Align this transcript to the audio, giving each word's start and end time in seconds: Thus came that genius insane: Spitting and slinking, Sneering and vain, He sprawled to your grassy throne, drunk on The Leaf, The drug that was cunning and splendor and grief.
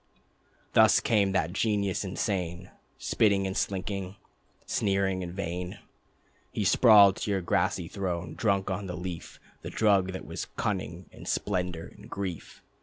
Thus 0.73 0.99
came 0.99 1.31
that 1.33 1.53
genius 1.53 2.03
insane: 2.03 2.71
Spitting 2.97 3.45
and 3.45 3.55
slinking, 3.55 4.15
Sneering 4.65 5.21
and 5.21 5.31
vain, 5.31 5.77
He 6.51 6.63
sprawled 6.63 7.17
to 7.17 7.29
your 7.29 7.41
grassy 7.41 7.87
throne, 7.87 8.33
drunk 8.33 8.71
on 8.71 8.87
The 8.87 8.97
Leaf, 8.97 9.39
The 9.61 9.69
drug 9.69 10.13
that 10.13 10.25
was 10.25 10.45
cunning 10.57 11.07
and 11.11 11.27
splendor 11.27 11.85
and 11.95 12.09
grief. 12.09 12.63